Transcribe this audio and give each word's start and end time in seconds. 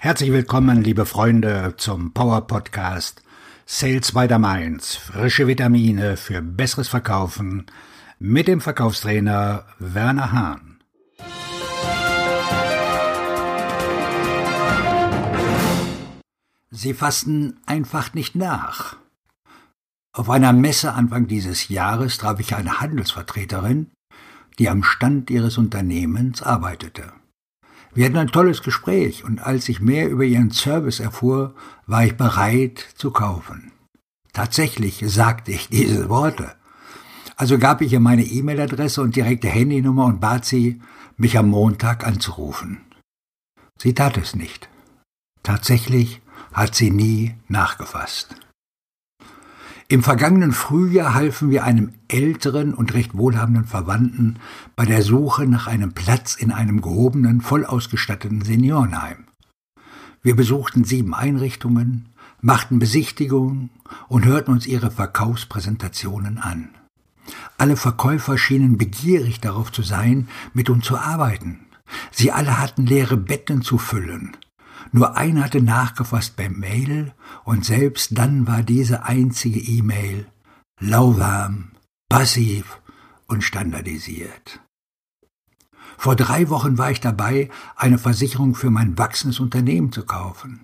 Herzlich 0.00 0.30
willkommen, 0.30 0.84
liebe 0.84 1.06
Freunde, 1.06 1.74
zum 1.76 2.12
Power 2.14 2.46
Podcast 2.46 3.20
Sales 3.66 4.12
by 4.12 4.28
the 4.28 4.38
Mainz. 4.38 4.94
Frische 4.94 5.48
Vitamine 5.48 6.16
für 6.16 6.40
besseres 6.40 6.86
Verkaufen 6.86 7.66
mit 8.20 8.46
dem 8.46 8.60
Verkaufstrainer 8.60 9.64
Werner 9.80 10.30
Hahn. 10.30 10.78
Sie 16.70 16.94
fassen 16.94 17.58
einfach 17.66 18.14
nicht 18.14 18.36
nach. 18.36 18.98
Auf 20.12 20.30
einer 20.30 20.52
Messe 20.52 20.92
Anfang 20.92 21.26
dieses 21.26 21.70
Jahres 21.70 22.18
traf 22.18 22.38
ich 22.38 22.54
eine 22.54 22.80
Handelsvertreterin, 22.80 23.90
die 24.60 24.68
am 24.68 24.84
Stand 24.84 25.28
ihres 25.28 25.58
Unternehmens 25.58 26.40
arbeitete. 26.40 27.17
Wir 27.98 28.04
hatten 28.04 28.16
ein 28.16 28.28
tolles 28.28 28.62
Gespräch 28.62 29.24
und 29.24 29.40
als 29.40 29.68
ich 29.68 29.80
mehr 29.80 30.08
über 30.08 30.22
ihren 30.22 30.52
Service 30.52 31.00
erfuhr, 31.00 31.56
war 31.88 32.04
ich 32.04 32.16
bereit 32.16 32.78
zu 32.94 33.10
kaufen. 33.10 33.72
Tatsächlich 34.32 35.02
sagte 35.04 35.50
ich 35.50 35.68
diese 35.68 36.08
Worte. 36.08 36.54
Also 37.34 37.58
gab 37.58 37.80
ich 37.80 37.92
ihr 37.92 37.98
meine 37.98 38.22
E-Mail-Adresse 38.22 39.02
und 39.02 39.16
direkte 39.16 39.48
Handynummer 39.48 40.04
und 40.04 40.20
bat 40.20 40.44
sie, 40.44 40.80
mich 41.16 41.36
am 41.36 41.48
Montag 41.48 42.06
anzurufen. 42.06 42.82
Sie 43.82 43.94
tat 43.94 44.16
es 44.16 44.36
nicht. 44.36 44.68
Tatsächlich 45.42 46.20
hat 46.52 46.76
sie 46.76 46.92
nie 46.92 47.34
nachgefasst. 47.48 48.36
Im 49.90 50.02
vergangenen 50.02 50.52
Frühjahr 50.52 51.14
halfen 51.14 51.48
wir 51.48 51.64
einem 51.64 51.92
älteren 52.08 52.74
und 52.74 52.92
recht 52.92 53.16
wohlhabenden 53.16 53.64
Verwandten 53.64 54.38
bei 54.76 54.84
der 54.84 55.00
Suche 55.00 55.46
nach 55.46 55.66
einem 55.66 55.94
Platz 55.94 56.34
in 56.34 56.52
einem 56.52 56.82
gehobenen, 56.82 57.40
voll 57.40 57.64
ausgestatteten 57.64 58.42
Seniorenheim. 58.42 59.24
Wir 60.20 60.36
besuchten 60.36 60.84
sieben 60.84 61.14
Einrichtungen, 61.14 62.10
machten 62.42 62.78
Besichtigungen 62.78 63.70
und 64.08 64.26
hörten 64.26 64.52
uns 64.52 64.66
ihre 64.66 64.90
Verkaufspräsentationen 64.90 66.36
an. 66.36 66.68
Alle 67.56 67.78
Verkäufer 67.78 68.36
schienen 68.36 68.76
begierig 68.76 69.40
darauf 69.40 69.72
zu 69.72 69.80
sein, 69.80 70.28
mit 70.52 70.68
uns 70.68 70.84
zu 70.84 70.98
arbeiten. 70.98 71.60
Sie 72.10 72.30
alle 72.30 72.58
hatten 72.58 72.84
leere 72.84 73.16
Betten 73.16 73.62
zu 73.62 73.78
füllen, 73.78 74.36
nur 74.92 75.16
einer 75.16 75.44
hatte 75.44 75.62
nachgefasst 75.62 76.36
beim 76.36 76.58
Mail 76.58 77.14
und 77.44 77.64
selbst 77.64 78.16
dann 78.16 78.46
war 78.46 78.62
diese 78.62 79.04
einzige 79.04 79.60
E-Mail 79.60 80.26
lauwarm, 80.80 81.72
passiv 82.08 82.80
und 83.26 83.42
standardisiert. 83.42 84.60
Vor 85.96 86.14
drei 86.14 86.48
Wochen 86.48 86.78
war 86.78 86.90
ich 86.90 87.00
dabei, 87.00 87.50
eine 87.74 87.98
Versicherung 87.98 88.54
für 88.54 88.70
mein 88.70 88.96
wachsendes 88.96 89.40
Unternehmen 89.40 89.90
zu 89.90 90.06
kaufen. 90.06 90.60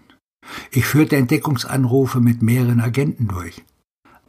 Ich 0.70 0.86
führte 0.86 1.16
Entdeckungsanrufe 1.16 2.20
mit 2.20 2.42
mehreren 2.42 2.80
Agenten 2.80 3.28
durch. 3.28 3.64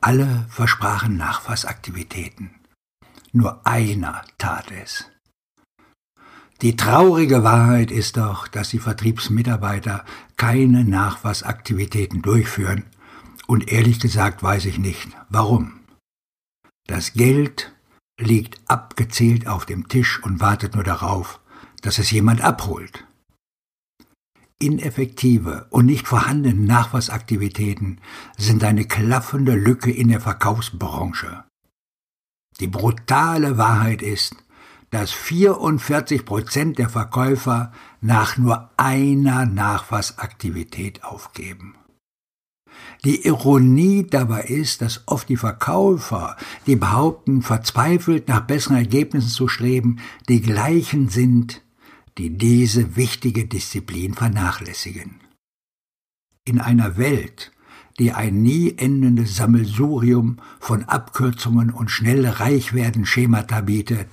Alle 0.02 0.46
versprachen 0.50 1.18
Nachfassaktivitäten. 1.18 2.52
Nur 3.32 3.66
einer 3.68 4.24
tat 4.38 4.72
es. 4.72 5.12
Die 6.62 6.78
traurige 6.78 7.44
Wahrheit 7.44 7.92
ist 7.92 8.18
doch, 8.18 8.48
dass 8.48 8.70
die 8.70 8.80
Vertriebsmitarbeiter 8.80 10.06
keine 10.38 10.86
Nachfassaktivitäten 10.86 12.22
durchführen, 12.22 12.86
und 13.48 13.72
ehrlich 13.72 14.00
gesagt 14.00 14.42
weiß 14.42 14.66
ich 14.66 14.80
nicht, 14.80 15.10
warum. 15.30 15.82
Das 16.88 17.14
Geld 17.14 17.76
liegt 18.20 18.60
abgezählt 18.68 19.48
auf 19.48 19.66
dem 19.66 19.88
Tisch 19.88 20.24
und 20.24 20.40
wartet 20.40 20.76
nur 20.76 20.84
darauf, 20.84 21.42
dass 21.82 22.00
es 22.00 22.10
jemand 22.12 22.42
abholt. 22.42 23.06
Ineffektive 24.58 25.68
und 25.70 25.86
nicht 25.86 26.08
vorhandene 26.08 26.66
Nachfassaktivitäten 26.66 28.00
sind 28.38 28.64
eine 28.64 28.86
klaffende 28.86 29.54
Lücke 29.54 29.92
in 29.92 30.08
der 30.08 30.22
Verkaufsbranche. 30.22 31.44
Die 32.62 32.68
brutale 32.68 33.58
Wahrheit 33.58 34.02
ist, 34.02 34.38
dass 34.92 35.12
44 35.12 36.26
Prozent 36.26 36.78
der 36.78 36.90
Verkäufer 36.90 37.72
nach 38.02 38.38
nur 38.38 38.70
einer 38.78 39.46
Nachfassaktivität 39.46 41.04
aufgeben. 41.04 41.76
Die 43.04 43.26
Ironie 43.26 44.06
dabei 44.10 44.44
ist, 44.44 44.82
dass 44.82 45.04
oft 45.06 45.30
die 45.30 45.38
Verkäufer, 45.38 46.36
die 46.66 46.76
behaupten, 46.76 47.42
verzweifelt 47.42 48.28
nach 48.28 48.42
besseren 48.42 48.78
Ergebnissen 48.78 49.30
zu 49.30 49.48
streben, 49.48 50.00
die 50.28 50.42
gleichen 50.42 51.10
sind, 51.10 51.62
die 52.18 52.38
diese 52.38 52.96
wichtige 52.96 53.46
Disziplin 53.46 54.14
vernachlässigen. 54.14 55.20
In 56.46 56.60
einer 56.60 56.98
Welt, 56.98 57.52
die 58.00 58.12
ein 58.12 58.42
nie 58.42 58.76
endendes 58.78 59.36
Sammelsurium 59.36 60.38
von 60.60 60.84
Abkürzungen 60.84 61.70
und 61.72 61.92
schnell 61.92 62.26
Reichwerden 62.26 63.06
Schemata 63.06 63.62
bietet, 63.62 64.08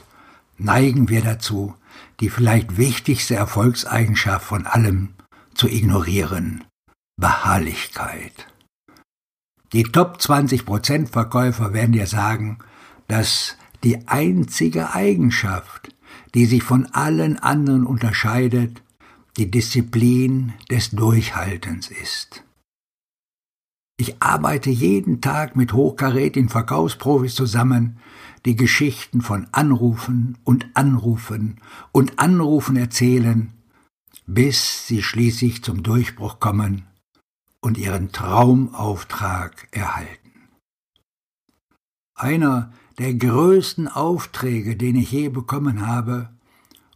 neigen 0.64 1.08
wir 1.08 1.22
dazu, 1.22 1.74
die 2.20 2.30
vielleicht 2.30 2.76
wichtigste 2.76 3.34
Erfolgseigenschaft 3.34 4.46
von 4.46 4.66
allem 4.66 5.10
zu 5.54 5.68
ignorieren, 5.68 6.64
Beharrlichkeit. 7.16 8.46
Die 9.72 9.84
Top 9.84 10.18
20% 10.18 11.08
Verkäufer 11.08 11.72
werden 11.72 11.92
dir 11.92 12.06
sagen, 12.06 12.58
dass 13.08 13.56
die 13.84 14.06
einzige 14.06 14.94
Eigenschaft, 14.94 15.94
die 16.34 16.46
sich 16.46 16.62
von 16.62 16.86
allen 16.92 17.38
anderen 17.38 17.84
unterscheidet, 17.84 18.82
die 19.36 19.50
Disziplin 19.50 20.52
des 20.70 20.90
Durchhaltens 20.90 21.90
ist. 21.90 22.44
Ich 23.98 24.20
arbeite 24.22 24.70
jeden 24.70 25.20
Tag 25.20 25.56
mit 25.56 25.72
hochkarätigen 25.72 26.48
Verkaufsprofis 26.48 27.34
zusammen, 27.34 27.98
die 28.44 28.56
Geschichten 28.56 29.20
von 29.20 29.46
Anrufen 29.52 30.38
und 30.44 30.66
Anrufen 30.74 31.60
und 31.92 32.18
Anrufen 32.18 32.76
erzählen, 32.76 33.52
bis 34.26 34.86
sie 34.86 35.02
schließlich 35.02 35.62
zum 35.62 35.82
Durchbruch 35.82 36.40
kommen 36.40 36.86
und 37.60 37.78
ihren 37.78 38.12
Traumauftrag 38.12 39.68
erhalten. 39.70 40.48
Einer 42.14 42.72
der 42.98 43.14
größten 43.14 43.88
Aufträge, 43.88 44.76
den 44.76 44.96
ich 44.96 45.12
je 45.12 45.28
bekommen 45.28 45.86
habe, 45.86 46.28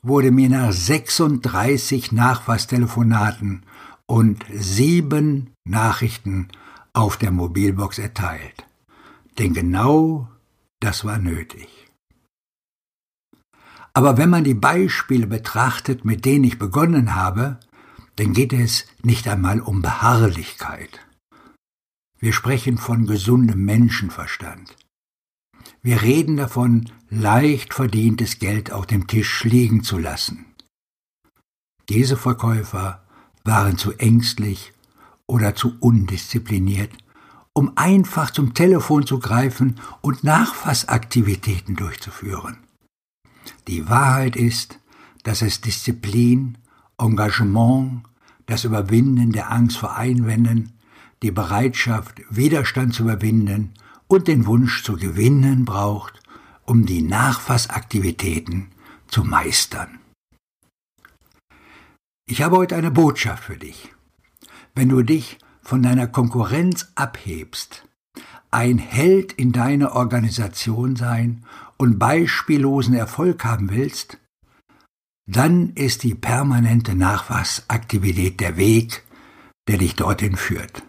wurde 0.02 0.30
mir 0.30 0.48
nach 0.48 0.72
36 0.72 2.12
Nachfasstelefonaten 2.12 3.62
und 4.06 4.44
sieben 4.52 5.50
Nachrichten 5.64 6.48
auf 6.92 7.16
der 7.16 7.32
Mobilbox 7.32 7.98
erteilt. 7.98 8.66
Denn 9.38 9.52
genau 9.52 10.28
das 10.86 11.04
war 11.04 11.18
nötig. 11.18 11.68
Aber 13.92 14.18
wenn 14.18 14.30
man 14.30 14.44
die 14.44 14.54
Beispiele 14.54 15.26
betrachtet, 15.26 16.04
mit 16.04 16.24
denen 16.24 16.44
ich 16.44 16.60
begonnen 16.60 17.16
habe, 17.16 17.58
dann 18.14 18.32
geht 18.32 18.52
es 18.52 18.86
nicht 19.02 19.26
einmal 19.26 19.60
um 19.60 19.82
Beharrlichkeit. 19.82 21.00
Wir 22.20 22.32
sprechen 22.32 22.78
von 22.78 23.06
gesundem 23.06 23.64
Menschenverstand. 23.64 24.76
Wir 25.82 26.02
reden 26.02 26.36
davon, 26.36 26.88
leicht 27.10 27.74
verdientes 27.74 28.38
Geld 28.38 28.70
auf 28.70 28.86
dem 28.86 29.08
Tisch 29.08 29.42
liegen 29.42 29.82
zu 29.82 29.98
lassen. 29.98 30.46
Diese 31.88 32.16
Verkäufer 32.16 33.04
waren 33.42 33.76
zu 33.76 33.92
ängstlich 33.98 34.72
oder 35.26 35.56
zu 35.56 35.76
undiszipliniert, 35.80 36.92
um 37.56 37.72
einfach 37.76 38.30
zum 38.30 38.52
Telefon 38.52 39.06
zu 39.06 39.18
greifen 39.18 39.80
und 40.02 40.22
Nachfassaktivitäten 40.22 41.74
durchzuführen. 41.74 42.58
Die 43.66 43.88
Wahrheit 43.88 44.36
ist, 44.36 44.78
dass 45.22 45.40
es 45.40 45.62
Disziplin, 45.62 46.58
Engagement, 46.98 48.02
das 48.44 48.64
Überwinden 48.64 49.32
der 49.32 49.50
Angst 49.50 49.78
vor 49.78 49.96
Einwänden, 49.96 50.74
die 51.22 51.30
Bereitschaft, 51.30 52.20
Widerstand 52.28 52.92
zu 52.92 53.04
überwinden 53.04 53.72
und 54.06 54.28
den 54.28 54.44
Wunsch 54.44 54.84
zu 54.84 54.98
gewinnen 54.98 55.64
braucht, 55.64 56.20
um 56.66 56.84
die 56.84 57.00
Nachfassaktivitäten 57.00 58.68
zu 59.08 59.24
meistern. 59.24 59.98
Ich 62.28 62.42
habe 62.42 62.58
heute 62.58 62.76
eine 62.76 62.90
Botschaft 62.90 63.44
für 63.44 63.56
dich 63.56 63.96
wenn 64.76 64.90
du 64.90 65.02
dich 65.02 65.38
von 65.66 65.82
deiner 65.82 66.06
Konkurrenz 66.06 66.92
abhebst, 66.94 67.88
ein 68.52 68.78
Held 68.78 69.32
in 69.32 69.50
deiner 69.50 69.96
Organisation 69.96 70.94
sein 70.94 71.44
und 71.76 71.98
beispiellosen 71.98 72.94
Erfolg 72.94 73.44
haben 73.44 73.70
willst, 73.70 74.18
dann 75.26 75.70
ist 75.70 76.04
die 76.04 76.14
permanente 76.14 76.94
Nachfassaktivität 76.94 78.38
der 78.38 78.56
Weg, 78.56 79.02
der 79.66 79.78
dich 79.78 79.96
dorthin 79.96 80.36
führt. 80.36 80.84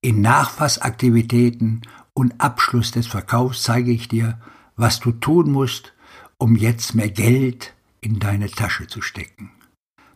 In 0.00 0.22
Nachfassaktivitäten 0.22 1.82
und 2.14 2.40
Abschluss 2.40 2.92
des 2.92 3.06
Verkaufs 3.06 3.62
zeige 3.62 3.92
ich 3.92 4.08
dir, 4.08 4.40
was 4.76 5.00
du 5.00 5.12
tun 5.12 5.52
musst, 5.52 5.92
um 6.38 6.56
jetzt 6.56 6.94
mehr 6.94 7.10
Geld 7.10 7.74
in 8.00 8.18
deine 8.18 8.50
Tasche 8.50 8.86
zu 8.86 9.02
stecken. 9.02 9.50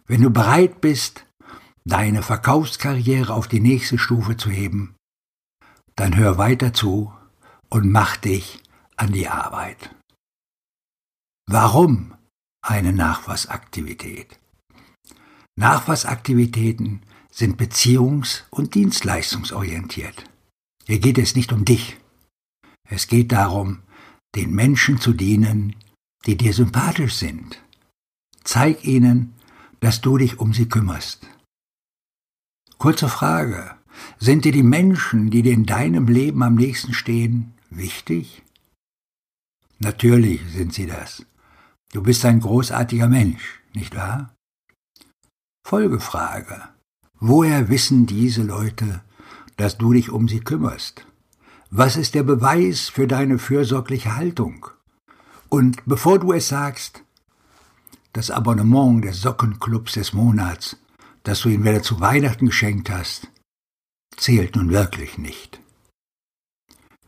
Wenn 0.06 0.22
du 0.22 0.30
bereit 0.30 0.80
bist, 0.80 1.26
deine 1.86 2.22
Verkaufskarriere 2.22 3.32
auf 3.32 3.46
die 3.46 3.60
nächste 3.60 3.96
Stufe 3.96 4.36
zu 4.36 4.50
heben, 4.50 4.96
dann 5.94 6.16
hör 6.16 6.36
weiter 6.36 6.74
zu 6.74 7.12
und 7.70 7.90
mach 7.90 8.16
dich 8.16 8.60
an 8.96 9.12
die 9.12 9.28
Arbeit. 9.28 9.94
Warum 11.48 12.14
eine 12.60 12.92
Nachfassaktivität? 12.92 14.40
Nachfassaktivitäten 15.56 17.02
sind 17.30 17.60
beziehungs- 17.60 18.42
und 18.50 18.74
dienstleistungsorientiert. 18.74 20.24
Hier 20.86 20.98
geht 20.98 21.18
es 21.18 21.36
nicht 21.36 21.52
um 21.52 21.64
dich. 21.64 21.96
Es 22.88 23.06
geht 23.06 23.30
darum, 23.30 23.82
den 24.34 24.52
Menschen 24.52 25.00
zu 25.00 25.12
dienen, 25.12 25.76
die 26.26 26.36
dir 26.36 26.52
sympathisch 26.52 27.14
sind. 27.14 27.62
Zeig 28.42 28.84
ihnen, 28.84 29.34
dass 29.80 30.00
du 30.00 30.18
dich 30.18 30.40
um 30.40 30.52
sie 30.52 30.68
kümmerst. 30.68 31.26
Kurze 32.78 33.08
Frage. 33.08 33.74
Sind 34.18 34.44
dir 34.44 34.52
die 34.52 34.62
Menschen, 34.62 35.30
die 35.30 35.42
dir 35.42 35.52
in 35.52 35.64
deinem 35.64 36.08
Leben 36.08 36.42
am 36.42 36.54
nächsten 36.54 36.92
stehen, 36.92 37.54
wichtig? 37.70 38.42
Natürlich 39.78 40.42
sind 40.52 40.74
sie 40.74 40.86
das. 40.86 41.24
Du 41.92 42.02
bist 42.02 42.24
ein 42.26 42.40
großartiger 42.40 43.08
Mensch, 43.08 43.60
nicht 43.72 43.96
wahr? 43.96 44.34
Folgefrage. 45.66 46.68
Woher 47.18 47.70
wissen 47.70 48.04
diese 48.04 48.42
Leute, 48.42 49.02
dass 49.56 49.78
du 49.78 49.94
dich 49.94 50.10
um 50.10 50.28
sie 50.28 50.40
kümmerst? 50.40 51.06
Was 51.70 51.96
ist 51.96 52.14
der 52.14 52.22
Beweis 52.22 52.88
für 52.88 53.06
deine 53.06 53.38
fürsorgliche 53.38 54.16
Haltung? 54.16 54.66
Und 55.48 55.82
bevor 55.86 56.18
du 56.18 56.32
es 56.32 56.48
sagst, 56.48 57.02
das 58.12 58.30
Abonnement 58.30 59.02
des 59.02 59.22
Sockenclubs 59.22 59.94
des 59.94 60.12
Monats, 60.12 60.76
das 61.26 61.40
du 61.40 61.48
ihm 61.48 61.64
wieder 61.64 61.82
zu 61.82 61.98
Weihnachten 61.98 62.46
geschenkt 62.46 62.88
hast, 62.88 63.28
zählt 64.16 64.54
nun 64.54 64.70
wirklich 64.70 65.18
nicht. 65.18 65.60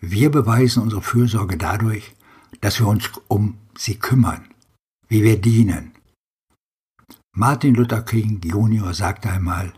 Wir 0.00 0.29
beweisen 0.32 0.82
unsere 0.82 1.03
Fürsorge 1.03 1.56
dadurch, 1.56 2.17
dass 2.61 2.81
wir 2.81 2.88
uns 2.88 3.09
um 3.29 3.59
sie 3.76 3.94
kümmern, 3.94 4.53
wie 5.06 5.23
wir 5.23 5.41
dienen. 5.41 5.93
Martin 7.32 7.76
Luther 7.76 8.03
King 8.03 8.41
Jr. 8.41 8.93
sagte 8.93 9.31
einmal, 9.31 9.73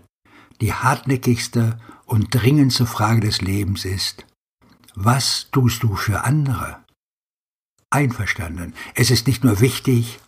die 0.63 0.73
hartnäckigste 0.73 1.79
und 2.07 2.35
dringendste 2.35 2.87
Frage 2.87 3.21
des 3.21 3.43
Lebens 3.43 3.85
ist, 3.85 4.25
was 4.95 5.51
tust 5.51 5.83
du 5.83 5.97
für 5.97 6.25
andere? 6.25 6.83
Einverstanden. 7.91 8.73
Es 8.95 9.11
ist 9.11 9.27
nicht 9.27 9.45
nur 9.45 9.61
wichtig, 9.61 10.19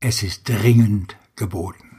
es 0.00 0.22
ist 0.22 0.46
dringend 0.46 1.16
geboten 1.36 1.91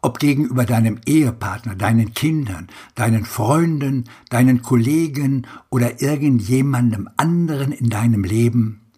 ob 0.00 0.18
gegenüber 0.18 0.64
deinem 0.64 1.00
Ehepartner, 1.06 1.74
deinen 1.74 2.14
Kindern, 2.14 2.68
deinen 2.94 3.24
Freunden, 3.24 4.04
deinen 4.30 4.62
Kollegen 4.62 5.46
oder 5.70 6.00
irgendjemandem 6.00 7.08
anderen 7.16 7.72
in 7.72 7.90
deinem 7.90 8.24
Leben, 8.24 8.92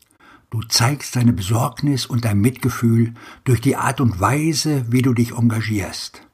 du 0.51 0.61
zeigst 0.63 1.17
deine 1.17 1.33
Besorgnis 1.33 2.07
und 2.07 2.25
dein 2.25 2.41
Mitgefühl 2.41 3.15
durch 3.45 3.61
die 3.61 3.77
Art 3.77 4.01
und 4.01 4.21
Weise, 4.21 4.87
wie 4.91 5.03
du 5.03 5.15
dich 5.15 5.33
engagierst. 5.33 6.27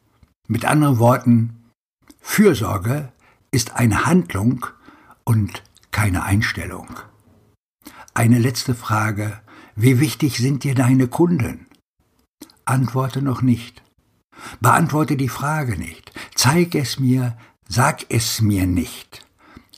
Mit 0.49 0.65
anderen 0.65 0.99
Worten, 0.99 1.57
Fürsorge 2.21 3.13
ist 3.51 3.77
eine 3.77 4.07
Handlung 4.07 4.67
und 5.25 5.63
keine 5.91 6.25
Einstellung. 6.25 6.89
Eine 8.15 8.39
letzte 8.39 8.75
Frage. 8.75 9.41
Wie 9.75 10.01
wichtig 10.01 10.39
sind 10.39 10.65
dir 10.65 10.75
deine 10.75 11.07
Kunden? 11.07 11.67
Antworte 12.65 13.23
noch 13.23 13.43
nicht. 13.43 13.83
Beantworte 14.61 15.17
die 15.17 15.29
Frage 15.29 15.77
nicht. 15.77 16.13
Zeig 16.35 16.75
es 16.75 16.99
mir, 16.99 17.37
sag 17.69 18.07
es 18.09 18.41
mir 18.41 18.67
nicht. 18.67 19.27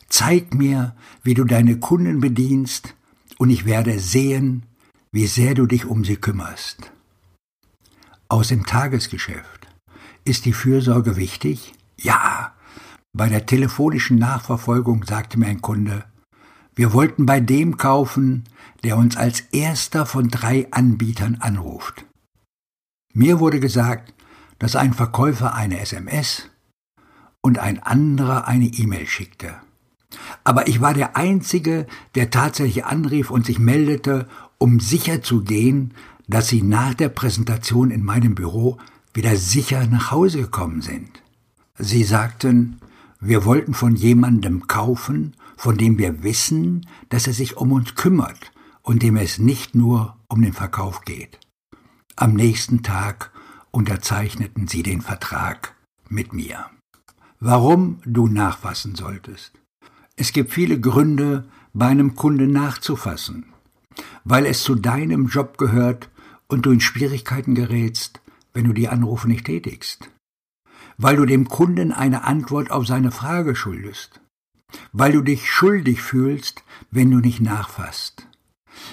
Zeig 0.09 0.55
mir, 0.55 0.95
wie 1.23 1.35
du 1.35 1.45
deine 1.45 1.79
Kunden 1.79 2.21
bedienst, 2.21 2.95
und 3.39 3.51
ich 3.51 3.65
werde 3.65 4.01
sehen, 4.01 4.65
wie 5.13 5.27
sehr 5.27 5.55
du 5.55 5.67
dich 5.67 5.87
um 5.87 6.05
sie 6.05 6.17
kümmerst. 6.17 6.91
Aus 8.29 8.49
dem 8.49 8.67
Tagesgeschäft. 8.67 9.69
Ist 10.25 10.45
die 10.45 10.53
Fürsorge 10.53 11.17
wichtig? 11.17 11.73
Ja. 11.97 12.55
Bei 13.13 13.29
der 13.29 13.47
telefonischen 13.47 14.19
Nachverfolgung 14.19 15.05
sagte 15.05 15.39
mir 15.39 15.47
ein 15.47 15.63
Kunde, 15.63 16.05
wir 16.75 16.93
wollten 16.93 17.27
bei 17.27 17.41
dem 17.41 17.77
kaufen, 17.77 18.45
der 18.85 18.97
uns 18.97 19.17
als 19.17 19.41
erster 19.53 20.07
von 20.07 20.29
drei 20.29 20.69
Anbietern 20.71 21.37
anruft. 21.41 22.05
Mir 23.15 23.41
wurde 23.41 23.59
gesagt, 23.59 24.15
dass 24.59 24.77
ein 24.77 24.93
Verkäufer 24.93 25.55
eine 25.55 25.81
SMS 25.81 26.51
und 27.41 27.59
ein 27.59 27.83
anderer 27.83 28.49
eine 28.49 28.67
E-Mail 28.67 29.07
schickte. 29.07 29.55
Aber 30.45 30.69
ich 30.69 30.81
war 30.81 30.95
der 30.95 31.17
Einzige, 31.17 31.87
der 32.15 32.31
tatsächlich 32.31 32.85
anrief 32.85 33.31
und 33.31 33.47
sich 33.47 33.59
meldete, 33.59 34.27
um 34.59 34.81
sicher 34.81 35.23
zu 35.23 35.43
gehen, 35.43 35.95
dass 36.27 36.49
sie 36.49 36.63
nach 36.63 36.95
der 36.95 37.09
Präsentation 37.09 37.91
in 37.91 38.05
meinem 38.05 38.35
Büro 38.35 38.79
wieder 39.15 39.37
sicher 39.37 39.87
nach 39.87 40.11
Hause 40.11 40.43
gekommen 40.43 40.83
sind. 40.83 41.23
Sie 41.79 42.05
sagten, 42.05 42.81
wir 43.21 43.45
wollten 43.45 43.75
von 43.75 43.97
jemandem 43.97 44.67
kaufen, 44.67 45.35
von 45.57 45.77
dem 45.77 45.99
wir 45.99 46.23
wissen, 46.23 46.87
dass 47.09 47.27
er 47.27 47.33
sich 47.33 47.57
um 47.57 47.73
uns 47.73 47.95
kümmert 47.95 48.53
und 48.83 49.03
dem 49.03 49.17
es 49.17 49.39
nicht 49.39 49.75
nur 49.75 50.17
um 50.29 50.43
den 50.43 50.53
Verkauf 50.53 51.03
geht. 51.03 51.39
Am 52.17 52.35
nächsten 52.35 52.83
Tag 52.83 53.33
unterzeichneten 53.71 54.69
sie 54.69 54.83
den 54.83 55.01
Vertrag 55.01 55.75
mit 56.09 56.33
mir. 56.33 56.67
Warum 57.41 58.01
du 58.05 58.27
nachfassen 58.27 58.95
solltest. 58.95 59.53
Es 60.17 60.33
gibt 60.33 60.53
viele 60.53 60.81
Gründe, 60.81 61.49
bei 61.73 61.87
einem 61.87 62.17
Kunden 62.17 62.51
nachzufassen, 62.51 63.47
weil 64.25 64.47
es 64.47 64.63
zu 64.63 64.75
deinem 64.75 65.29
Job 65.29 65.59
gehört 65.59 66.11
und 66.49 66.67
du 66.67 66.73
in 66.73 66.81
Schwierigkeiten 66.81 67.55
gerätst, 67.55 68.21
wenn 68.53 68.65
du 68.65 68.73
die 68.73 68.89
Anrufe 68.89 69.29
nicht 69.29 69.45
tätigst, 69.45 70.11
weil 70.97 71.17
du 71.17 71.25
dem 71.25 71.49
Kunden 71.49 71.93
eine 71.93 72.25
Antwort 72.25 72.71
auf 72.71 72.87
seine 72.87 73.13
Frage 73.13 73.55
schuldest, 73.55 74.21
weil 74.93 75.13
du 75.13 75.23
dich 75.23 75.49
schuldig 75.49 76.03
fühlst, 76.03 76.65
wenn 76.91 77.11
du 77.11 77.19
nicht 77.19 77.41
nachfasst, 77.41 78.27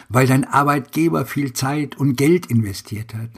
weil 0.10 0.28
dein 0.28 0.44
Arbeitgeber 0.44 1.26
viel 1.26 1.54
Zeit 1.54 1.98
und 1.98 2.16
Geld 2.18 2.46
investiert 2.48 3.16
hat, 3.16 3.32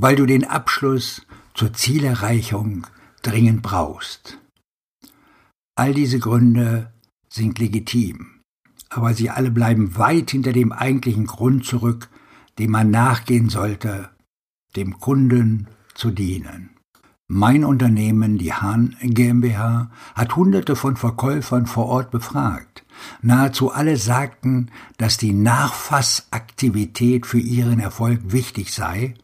weil 0.00 0.16
du 0.16 0.24
den 0.24 0.44
Abschluss 0.44 1.26
zur 1.52 1.74
Zielerreichung 1.74 2.86
dringend 3.22 3.60
brauchst. 3.62 4.38
All 5.74 5.92
diese 5.92 6.18
Gründe 6.18 6.90
sind 7.28 7.58
legitim, 7.58 8.40
aber 8.88 9.12
sie 9.12 9.28
alle 9.28 9.50
bleiben 9.50 9.98
weit 9.98 10.30
hinter 10.30 10.52
dem 10.52 10.72
eigentlichen 10.72 11.26
Grund 11.26 11.66
zurück, 11.66 12.08
dem 12.58 12.70
man 12.70 12.90
nachgehen 12.90 13.50
sollte, 13.50 14.08
dem 14.74 14.98
Kunden 14.98 15.68
zu 15.94 16.10
dienen. 16.10 16.70
Mein 17.28 17.62
Unternehmen, 17.62 18.38
die 18.38 18.54
Hahn 18.54 18.96
GmbH, 19.02 19.90
hat 20.14 20.34
hunderte 20.34 20.76
von 20.76 20.96
Verkäufern 20.96 21.66
vor 21.66 21.86
Ort 21.86 22.10
befragt. 22.10 22.84
Nahezu 23.20 23.70
alle 23.70 23.98
sagten, 23.98 24.70
dass 24.96 25.18
die 25.18 25.32
Nachfassaktivität 25.32 27.26
für 27.26 27.38
ihren 27.38 27.80
Erfolg 27.80 28.20
wichtig 28.32 28.72
sei 28.72 29.14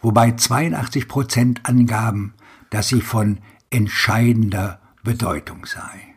wobei 0.00 0.32
82 0.32 1.08
Prozent 1.08 1.60
angaben, 1.64 2.34
dass 2.70 2.88
sie 2.88 3.00
von 3.00 3.38
entscheidender 3.70 4.80
Bedeutung 5.02 5.66
sei. 5.66 6.14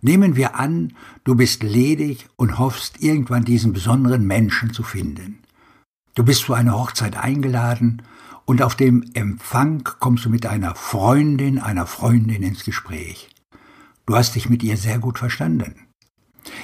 Nehmen 0.00 0.36
wir 0.36 0.54
an, 0.54 0.92
du 1.24 1.34
bist 1.34 1.62
ledig 1.62 2.28
und 2.36 2.58
hoffst 2.58 3.02
irgendwann 3.02 3.44
diesen 3.44 3.72
besonderen 3.72 4.26
Menschen 4.26 4.72
zu 4.72 4.82
finden. 4.82 5.40
Du 6.14 6.24
bist 6.24 6.42
zu 6.42 6.54
einer 6.54 6.74
Hochzeit 6.74 7.16
eingeladen 7.16 8.02
und 8.44 8.62
auf 8.62 8.76
dem 8.76 9.04
Empfang 9.14 9.82
kommst 9.98 10.24
du 10.24 10.30
mit 10.30 10.46
einer 10.46 10.74
Freundin, 10.74 11.58
einer 11.58 11.86
Freundin 11.86 12.42
ins 12.42 12.64
Gespräch. 12.64 13.28
Du 14.06 14.16
hast 14.16 14.36
dich 14.36 14.48
mit 14.48 14.62
ihr 14.62 14.76
sehr 14.76 14.98
gut 14.98 15.18
verstanden. 15.18 15.74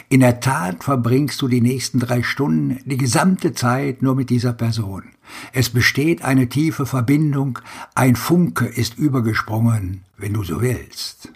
In 0.08 0.20
der 0.20 0.40
Tat 0.40 0.82
verbringst 0.82 1.42
du 1.42 1.48
die 1.48 1.60
nächsten 1.60 2.00
drei 2.00 2.22
Stunden 2.22 2.80
die 2.84 2.96
gesamte 2.96 3.52
Zeit 3.52 4.00
nur 4.00 4.14
mit 4.14 4.30
dieser 4.30 4.52
Person. 4.52 5.13
Es 5.52 5.70
besteht 5.70 6.22
eine 6.22 6.48
tiefe 6.48 6.86
Verbindung, 6.86 7.58
ein 7.94 8.16
Funke 8.16 8.66
ist 8.66 8.96
übergesprungen, 8.98 10.04
wenn 10.16 10.32
du 10.32 10.44
so 10.44 10.60
willst. 10.60 11.32